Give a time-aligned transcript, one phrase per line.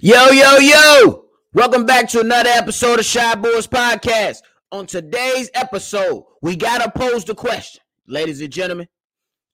[0.00, 1.24] Yo, yo, yo!
[1.52, 4.38] Welcome back to another episode of Shy Boys Podcast.
[4.72, 8.88] On today's episode, we gotta pose the question, ladies and gentlemen: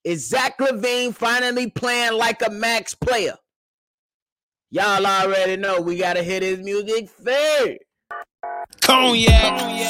[0.03, 3.35] Is Zach LaVine finally playing like a max player?
[4.71, 7.79] Y'all already know we gotta hit his music first.
[8.81, 9.89] Cognac.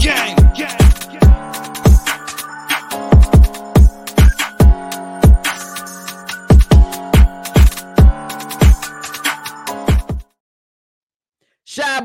[0.00, 0.36] Gang.
[0.56, 0.87] Gang.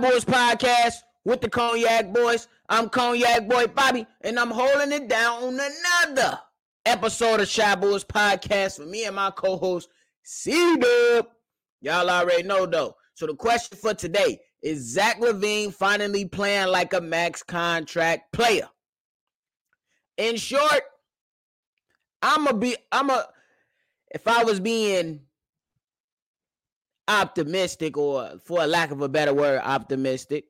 [0.02, 2.48] Boys Podcast with the Cognac Boys.
[2.68, 6.40] I'm Cognac Boy Bobby, and I'm holding it down on another
[6.86, 9.90] episode of Shy Boys Podcast with me and my co-host
[10.24, 11.28] C Dub.
[11.82, 12.96] Y'all already know though.
[13.14, 18.70] So the question for today is Zach LaVine finally playing like a max contract player?
[20.18, 20.84] In short,
[22.22, 23.28] I'm a be I'm a
[24.10, 25.22] if I was being
[27.08, 30.46] optimistic or for lack of a better word optimistic.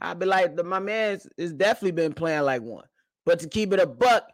[0.00, 2.86] I'd be like my man is definitely been playing like one.
[3.26, 4.24] But to keep it a buck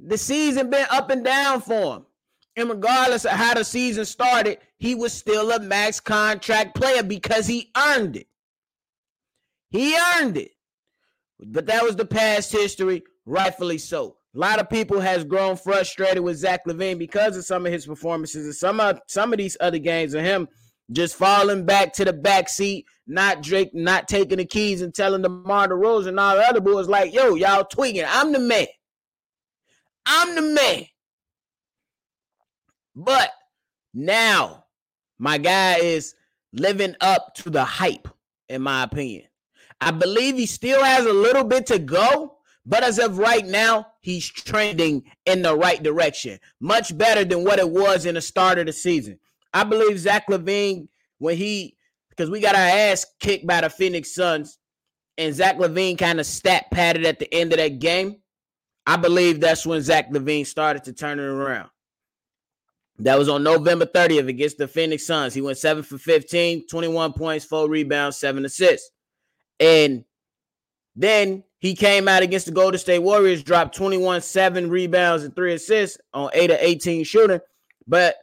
[0.00, 2.06] the season been up and down for him.
[2.56, 7.46] And regardless of how the season started he was still a max contract player because
[7.46, 8.26] he earned it.
[9.70, 10.52] He earned it.
[11.40, 14.16] But that was the past history rightfully so.
[14.34, 17.86] A lot of people has grown frustrated with Zach LaVine because of some of his
[17.86, 20.48] performances and some of some of these other games of him
[20.92, 25.22] just falling back to the back seat, not Drake, not taking the keys and telling
[25.22, 28.04] DeMar DeRozan and all the other boys like, yo, y'all tweaking.
[28.06, 28.66] I'm the man.
[30.06, 30.84] I'm the man.
[32.94, 33.30] But
[33.92, 34.64] now
[35.18, 36.14] my guy is
[36.52, 38.08] living up to the hype,
[38.48, 39.24] in my opinion.
[39.80, 43.88] I believe he still has a little bit to go, but as of right now,
[44.00, 46.38] he's trending in the right direction.
[46.60, 49.18] Much better than what it was in the start of the season.
[49.54, 50.88] I believe Zach LaVine,
[51.18, 51.76] when he,
[52.10, 54.58] because we got our ass kicked by the Phoenix Suns,
[55.16, 58.16] and Zach LaVine kind of stat padded at the end of that game.
[58.86, 61.70] I believe that's when Zach LaVine started to turn it around.
[62.98, 65.34] That was on November 30th against the Phoenix Suns.
[65.34, 68.90] He went 7 for 15, 21 points, 4 rebounds, 7 assists.
[69.58, 70.04] And
[70.94, 75.54] then he came out against the Golden State Warriors, dropped 21, 7 rebounds, and 3
[75.54, 77.40] assists on 8 of 18 shooting.
[77.86, 78.16] But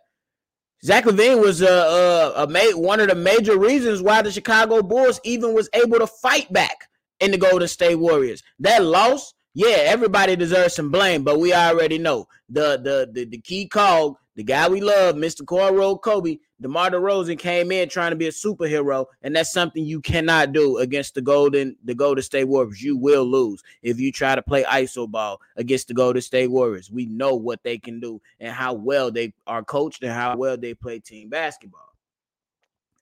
[0.84, 4.82] Zach LaVine was uh, a, a, a one of the major reasons why the Chicago
[4.82, 6.88] Bulls even was able to fight back
[7.20, 8.42] in the Golden State Warriors.
[8.60, 13.38] That loss, yeah, everybody deserves some blame, but we already know the the the, the
[13.38, 15.44] key cog, the guy we love, Mr.
[15.44, 20.00] Cornrow Kobe, DeMar DeRozan came in trying to be a superhero, and that's something you
[20.00, 22.82] cannot do against the Golden the Golden State Warriors.
[22.82, 26.92] You will lose if you try to play iso ball against the Golden State Warriors.
[26.92, 30.56] We know what they can do and how well they are coached and how well
[30.56, 31.96] they play team basketball.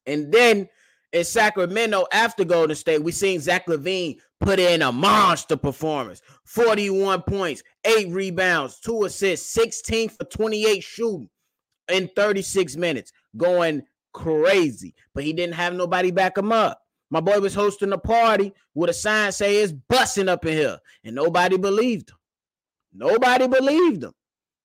[0.06, 0.70] And then
[1.12, 7.24] in Sacramento after Golden State, we seen Zach LaVine put in a monster performance 41
[7.24, 11.30] points, eight rebounds, two assists, 16 for 28 shooting
[11.90, 14.96] in 36 minutes, going crazy.
[15.14, 16.82] But he didn't have nobody back him up.
[17.12, 20.78] My boy was hosting a party with a sign say it's busting up in here,
[21.04, 22.18] and nobody believed him.
[22.94, 24.14] Nobody believed him.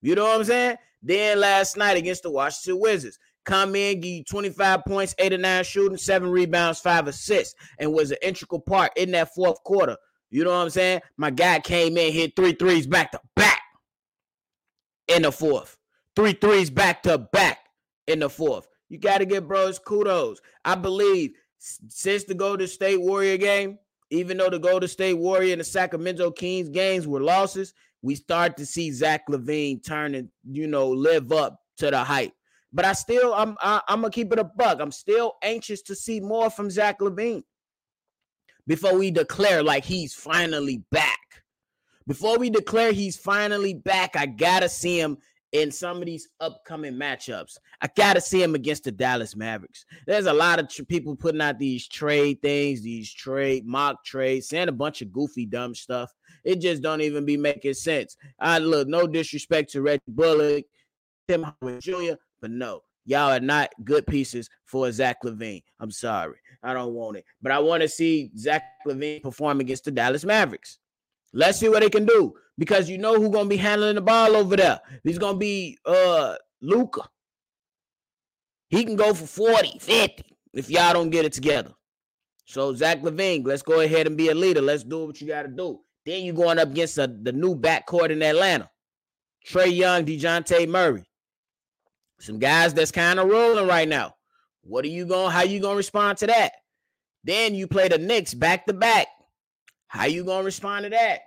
[0.03, 0.77] You know what I'm saying?
[1.03, 5.39] Then last night against the Washington Wizards, come in, give you 25 points, eight or
[5.39, 9.97] nine shooting, seven rebounds, five assists, and was an integral part in that fourth quarter.
[10.31, 11.01] You know what I'm saying?
[11.17, 13.63] My guy came in, hit three threes back to back
[15.09, 15.77] in the fourth.
[16.17, 17.59] Three threes back to back
[18.07, 18.67] in the fourth.
[18.89, 20.41] You got to give bros kudos.
[20.65, 23.79] I believe since the Golden State Warrior game,
[24.11, 27.73] even though the Golden State Warrior and the Sacramento Kings games were losses,
[28.03, 32.33] we start to see Zach LaVine turn and you know live up to the hype.
[32.73, 34.81] But I still, I'm I, am gonna keep it a buck.
[34.81, 37.45] I'm still anxious to see more from Zach LaVine
[38.67, 41.19] before we declare like he's finally back.
[42.07, 45.17] Before we declare he's finally back, I gotta see him
[45.55, 47.59] in some of these upcoming matchups.
[47.81, 49.87] I got to see him against the Dallas Mavericks.
[50.05, 54.49] There's a lot of tr- people putting out these trade things, these trade mock trades,
[54.49, 56.13] saying a bunch of goofy dumb stuff.
[56.43, 58.17] It just don't even be making sense.
[58.41, 60.65] I look, no disrespect to Reggie Bullock,
[61.29, 65.63] Tim Hardaway Jr., but no, y'all are not good pieces for Zach LaVine.
[65.79, 66.37] I'm sorry.
[66.65, 67.25] I don't want it.
[67.41, 70.79] But I want to see Zach LaVine perform against the Dallas Mavericks.
[71.35, 74.37] Let's see what they can do because you know who's gonna be handling the ball
[74.37, 74.81] over there.
[75.03, 77.03] He's gonna be uh Luka.
[78.69, 81.73] He can go for 40, 50 if y'all don't get it together.
[82.47, 84.61] So Zach LaVine, let's go ahead and be a leader.
[84.61, 85.81] Let's do what you got to do.
[86.07, 88.71] Then you're going up against a, the new backcourt in Atlanta.
[89.47, 91.05] Trae Young, Dejounte Murray.
[92.21, 94.15] Some guys that's kind of rolling right now.
[94.63, 95.31] What are you going?
[95.31, 96.53] How you gonna respond to that?
[97.23, 99.09] Then you play the Knicks back to back.
[99.89, 101.21] How you gonna respond to that?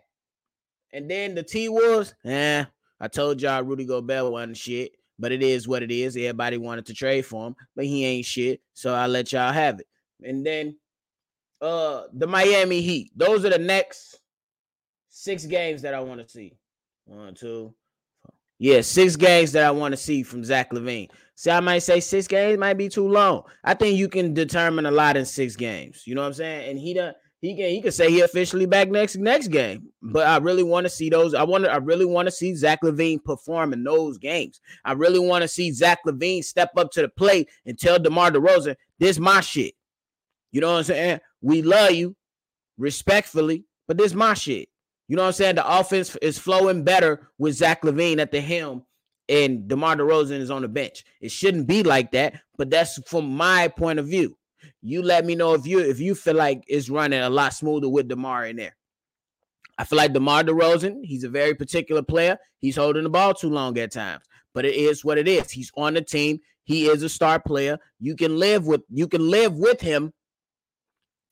[0.94, 2.66] And then the T Wolves, eh?
[3.00, 6.16] I told y'all Rudy Gobert wasn't shit, but it is what it is.
[6.18, 8.62] Everybody wanted to trade for him, but he ain't shit.
[8.74, 9.88] So I let y'all have it.
[10.24, 10.78] And then
[11.62, 13.12] uh the Miami Heat.
[13.16, 14.20] Those are the next
[15.10, 16.58] six games that I want to see.
[17.06, 17.74] One, two,
[18.60, 21.10] yeah, six games that I want to see from Zach LaVine.
[21.36, 23.44] See, I might say six games might be too long.
[23.64, 26.04] I think you can determine a lot in six games.
[26.06, 26.72] You know what I'm saying?
[26.72, 29.90] And he done he can he can say he officially back next next game.
[30.02, 31.34] But I really want to see those.
[31.34, 34.60] I want to I really want to see Zach LaVine perform in those games.
[34.84, 38.32] I really want to see Zach LaVine step up to the plate and tell DeMar
[38.32, 39.76] DeRozan, this my shit.
[40.52, 41.20] You know what I'm saying?
[41.42, 42.16] We love you
[42.78, 44.70] respectfully, but this my shit.
[45.08, 45.56] You know what I'm saying?
[45.56, 48.84] The offense is flowing better with Zach LaVine at the helm
[49.30, 51.04] and DeMar DeRozan is on the bench.
[51.22, 54.38] It shouldn't be like that, but that's from my point of view.
[54.82, 57.90] You let me know if you if you feel like it's running a lot smoother
[57.90, 58.76] with DeMar in there.
[59.78, 62.38] I feel like DeMar DeRozan, he's a very particular player.
[62.60, 64.24] He's holding the ball too long at times,
[64.54, 65.52] but it is what it is.
[65.52, 66.40] He's on the team.
[66.64, 67.78] He is a star player.
[68.00, 70.12] You can live with you can live with him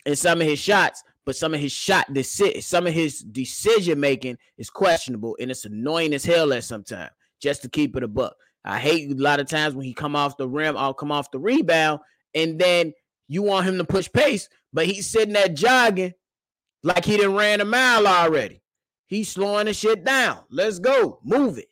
[0.05, 3.99] in some of his shots, but some of his shot deci- some of his decision
[3.99, 7.09] making is questionable and it's annoying as hell at some time
[7.41, 8.35] just to keep it a buck.
[8.63, 11.31] I hate a lot of times when he come off the rim, I'll come off
[11.31, 11.99] the rebound,
[12.33, 12.93] and then
[13.27, 16.13] you want him to push pace, but he's sitting there jogging
[16.83, 18.61] like he didn't ran a mile already.
[19.07, 20.39] He's slowing the shit down.
[20.49, 21.69] Let's go, move it.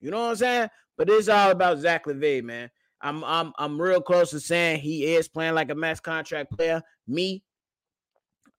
[0.00, 0.68] You know what I'm saying?
[0.96, 2.70] But it's all about Zach LaVine, man.
[3.00, 6.82] I'm I'm I'm real close to saying he is playing like a max contract player.
[7.06, 7.42] Me,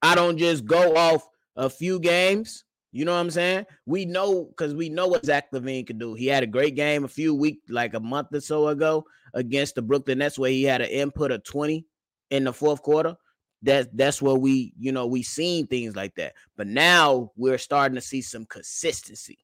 [0.00, 2.64] I don't just go off a few games.
[2.92, 3.66] You know what I'm saying?
[3.86, 6.14] We know because we know what Zach LaVine can do.
[6.14, 9.04] He had a great game a few weeks, like a month or so ago,
[9.34, 11.84] against the Brooklyn Nets, where he had an input of 20
[12.30, 13.16] in the fourth quarter.
[13.62, 16.32] That that's where we, you know, we seen things like that.
[16.56, 19.38] But now we're starting to see some consistency.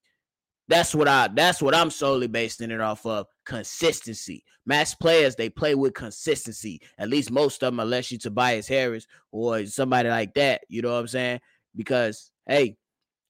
[0.69, 4.43] That's what I that's what I'm solely basing it off of consistency.
[4.65, 6.81] Mass players, they play with consistency.
[6.99, 10.63] At least most of them, unless you Tobias Harris or somebody like that.
[10.69, 11.41] You know what I'm saying?
[11.77, 12.77] Because hey,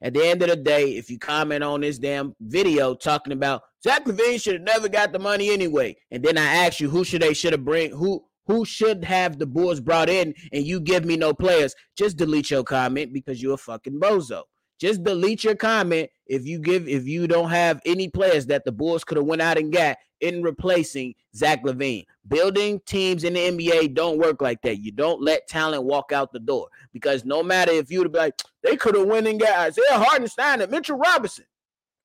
[0.01, 3.63] at the end of the day, if you comment on this damn video talking about
[3.83, 7.03] Zach LaVine should have never got the money anyway, and then I ask you who
[7.03, 10.81] should they should have bring who who should have the Bulls brought in, and you
[10.81, 14.43] give me no players, just delete your comment because you're a fucking bozo.
[14.79, 18.73] Just delete your comment if you give if you don't have any players that the
[18.73, 22.05] Bulls could have went out and got in replacing Zach LaVine.
[22.29, 24.83] Building teams in the NBA don't work like that.
[24.83, 28.35] You don't let talent walk out the door because no matter if you'd be like
[28.63, 31.47] they could have went and got Isaiah Hartenstein and Mitchell Robinson.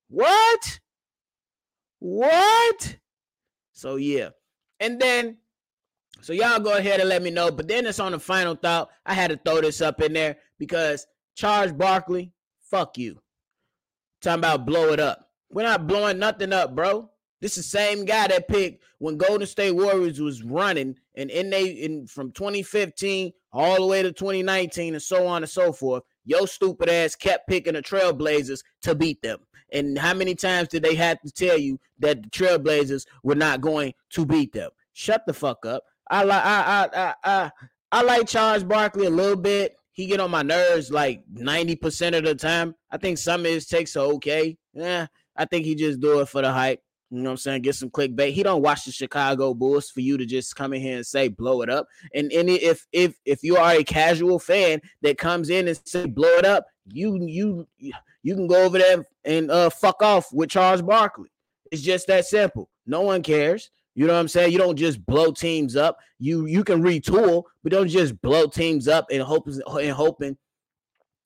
[0.10, 0.80] What?
[2.00, 2.98] What?
[3.74, 4.30] So yeah,
[4.80, 5.38] and then
[6.22, 7.52] so y'all go ahead and let me know.
[7.52, 8.90] But then it's on the final thought.
[9.06, 12.32] I had to throw this up in there because Charles Barkley
[12.72, 13.20] Fuck you.
[14.22, 15.30] Talking about blow it up.
[15.50, 17.10] We're not blowing nothing up, bro.
[17.42, 21.50] This is the same guy that picked when Golden State Warriors was running and in
[21.50, 26.04] they in from 2015 all the way to 2019 and so on and so forth.
[26.24, 29.40] Yo stupid ass kept picking the Trailblazers to beat them.
[29.74, 33.60] And how many times did they have to tell you that the Trailblazers were not
[33.60, 34.70] going to beat them?
[34.94, 35.84] Shut the fuck up.
[36.12, 37.52] I like I I I
[37.92, 42.24] I, like Charles Barkley a little bit he get on my nerves like 90% of
[42.24, 42.76] the time.
[42.90, 44.58] I think some of his takes are okay.
[44.74, 46.82] Yeah, I think he just do it for the hype.
[47.10, 47.62] You know what I'm saying?
[47.64, 48.32] Get some clickbait.
[48.32, 51.28] He don't watch the Chicago Bulls for you to just come in here and say
[51.28, 51.88] blow it up.
[52.16, 56.06] And, any if if if you are a casual fan that comes in and say
[56.06, 57.68] blow it up, you you
[58.24, 61.30] you can go over there and uh fuck off with Charles Barkley.
[61.70, 62.70] It's just that simple.
[62.86, 63.70] No one cares.
[63.94, 64.52] You know what I'm saying?
[64.52, 65.98] You don't just blow teams up.
[66.20, 70.38] You you can retool, but don't just blow teams up and hoping and hoping